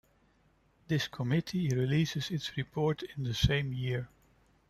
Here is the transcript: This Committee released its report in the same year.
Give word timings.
This 0.87 1.07
Committee 1.07 1.69
released 1.75 2.31
its 2.31 2.57
report 2.57 3.03
in 3.03 3.21
the 3.23 3.35
same 3.35 3.71
year. 3.71 4.09